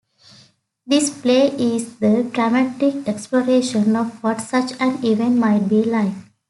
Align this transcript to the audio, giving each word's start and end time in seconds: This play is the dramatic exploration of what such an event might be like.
This 0.87 1.11
play 1.11 1.49
is 1.49 1.97
the 1.99 2.23
dramatic 2.33 3.07
exploration 3.07 3.95
of 3.95 4.23
what 4.23 4.41
such 4.41 4.71
an 4.79 5.05
event 5.05 5.37
might 5.37 5.69
be 5.69 5.83
like. 5.83 6.13